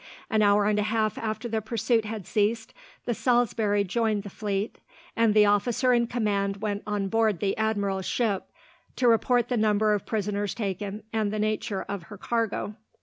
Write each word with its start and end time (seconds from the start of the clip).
An 0.31 0.41
hour 0.41 0.65
and 0.65 0.79
a 0.79 0.81
half 0.81 1.15
after 1.19 1.47
the 1.47 1.61
pursuit 1.61 2.05
had 2.05 2.25
ceased, 2.25 2.73
the 3.05 3.13
Salisbury 3.13 3.83
joined 3.83 4.23
the 4.23 4.31
fleet, 4.31 4.79
and 5.15 5.35
the 5.35 5.45
officer 5.45 5.93
in 5.93 6.07
command 6.07 6.57
went 6.57 6.81
on 6.87 7.07
board 7.07 7.39
the 7.39 7.55
admiral's 7.55 8.07
ship, 8.07 8.49
to 8.95 9.07
report 9.07 9.47
the 9.49 9.57
number 9.57 9.93
of 9.93 10.07
prisoners 10.07 10.55
taken 10.55 11.03
and 11.13 11.31
the 11.31 11.37
nature 11.37 11.83
of 11.87 12.05
her 12.05 12.17
cargo. 12.17 12.73